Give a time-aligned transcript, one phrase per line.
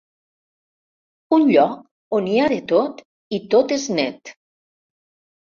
[1.37, 3.05] Un lloc on hi ha de tot
[3.39, 4.35] i tot és net.